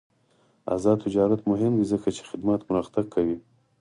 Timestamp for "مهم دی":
1.51-1.85